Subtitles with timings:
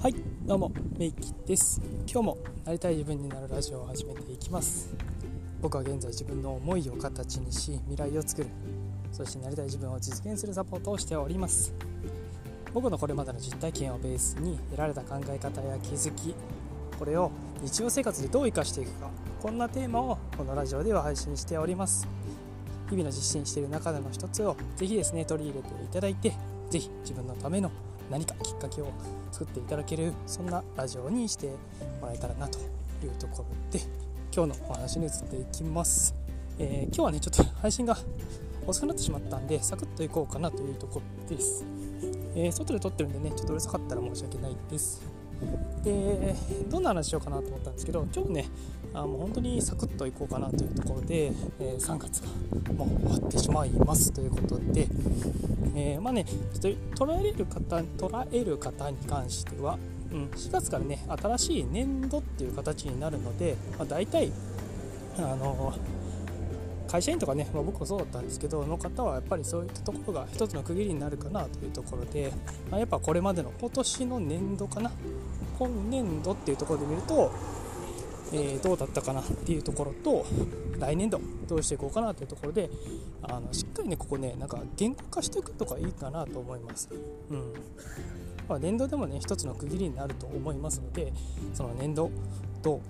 [0.00, 0.14] はい
[0.46, 1.82] どうもメイキです。
[2.06, 4.94] 今日もなりたい自分になるラジオを始めていきます。
[5.60, 8.48] 僕は現在自分の思いを形にし未来を作る。
[9.10, 11.74] そしてなりたい自分を実現するサポートをしております。
[12.72, 16.32] 僕のこれまでの実体験をベースに得られた考え方や気づき
[16.96, 19.10] これを日常生活でどう生かしていくか
[19.42, 22.06] こんなテーマをこのラジオでは配信しております。
[22.88, 26.34] 日々の実践している中での一つをぜひですね取り入れていただいて
[26.70, 27.72] ぜひ自分のための
[28.10, 28.92] 何かきっかけを
[29.32, 31.48] 作っていただけるそんなラジオにして
[32.00, 32.58] もらえたらなと
[33.04, 33.84] いうところで
[34.34, 36.14] 今日のお話に移っていきます、
[36.58, 37.96] えー、今日はねちょっと配信が
[38.66, 41.00] 遅くなってしまったんでサクッといこうかなというとこ
[41.30, 41.64] ろです、
[42.34, 45.17] えー、外で撮ってるんでねちょっとうるさかったら申し訳ないです。
[45.84, 46.34] で
[46.68, 48.48] どんな話しようかなと思ったんですけど今日ね
[48.94, 51.26] あもう本当にサクッといこうかなというところで、
[51.60, 54.88] えー、3月がもう終わってしまいますということで、
[55.74, 59.78] えー、まあねちょっと捉えれる方捉える方に関しては、
[60.12, 64.32] うん、4月からね新しい年度っていう形になるので、まあ、大体
[65.18, 65.74] あの
[66.88, 72.32] 会社員とかね、まあ、僕もそうだったんですけどの方はやっぱりそういったところが一つの区切りになるかなというところで、
[72.70, 74.90] まあ、やっぱこれまでの今年の年度かな
[75.58, 77.30] 今年度っていうところで見ると
[78.32, 80.26] えー、どうだったかなっていうところと
[80.78, 82.70] 来年度どうしていこうかなというところで
[83.22, 86.88] あのしっかりねここねなんか言語化していくとかいいかなと思います。
[87.30, 87.52] うん
[88.48, 91.12] まあ、年度でもね一つの区切りになると思いますので
[91.54, 92.10] その年度
[92.62, 92.80] と、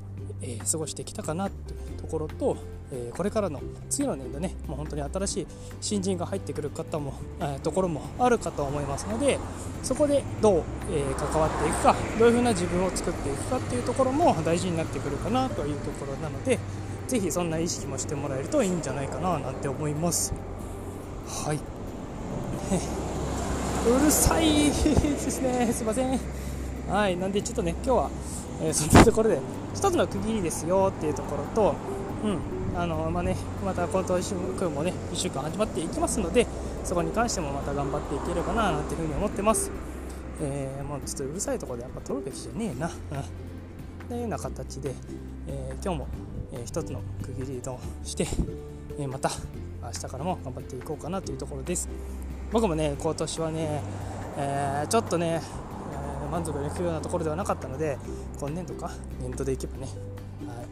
[0.41, 2.57] えー、過ごしてきたかなというところと
[2.91, 5.47] えー、これからの次の年度ねもう本当に新しい
[5.81, 9.39] 新人が入ってくる方も、え、ところもあるかと思いますので
[9.83, 16.59] そこでどう、え、関わっていくかどういうふうな自分を作っていくかっていうところも大事になってくるかなというところなので
[17.09, 20.33] 是非そんな意識もしてもらえるといいんじゃないかななんて思います。
[21.27, 23.08] はい。
[23.91, 25.71] うるさいですね。
[25.73, 26.21] すいません。
[26.91, 27.17] はい。
[27.17, 28.11] なんでちょっとね今日は、
[28.63, 29.39] えそんなところで
[29.75, 31.75] 一つの区切りですよっていうところと
[32.25, 32.59] うん。
[32.79, 33.35] あのまあね、
[33.65, 36.47] また今週もね1週間始まっていきますので
[36.85, 39.73] そこに関してもまた頑張っていければななんていうふうに思ってます、
[40.41, 42.89] えー、もうちょっとうるさいところでやっぱ撮るべきじゃねえな、
[44.09, 44.95] というような形で、
[45.49, 46.09] えー、今日も、
[46.53, 48.29] えー、一つの区切りとして、
[48.97, 49.29] え、また
[49.83, 51.89] 明日からも頑張っていこうかなというところです。
[52.51, 53.83] 僕もね今年はね、
[54.37, 55.43] えー、ちょっとね、
[56.23, 57.99] えー、満足できるようなところではなかったので
[58.39, 59.87] 今年度か年度でいけばね
[60.47, 60.67] はい。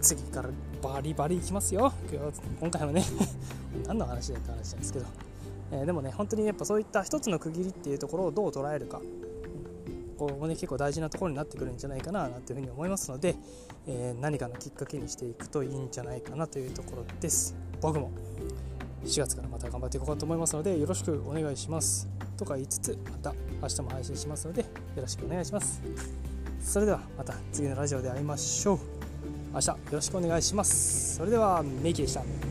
[0.00, 0.48] 次から
[0.82, 1.92] バリバリいきますよ。
[2.58, 3.04] 今回はね
[3.86, 5.06] 何の話だって話なんですけど、
[5.72, 9.00] えー、でもね本当にやっぱそういった一つの区切りっていうところをどう捉えるか。
[10.18, 13.36] ここもね結構大事なところになってくるんじゃないかななんていうふうに思いますので、
[13.86, 17.54] えー、何かのきっかけにしていくといいんじゃないかなというところです。
[17.80, 18.10] 僕も
[19.04, 22.08] 4月からまた頑張っていこうかと思いますのでよろしくお願いします。
[22.36, 24.66] とか言いつつまた明日も配信しますのでよ
[24.96, 25.82] ろしくお願いします。
[26.62, 28.78] それではまた次のラジオで会いましょう。
[29.52, 31.16] 明日よろしくお願いします。
[31.16, 32.49] それではメイキでした。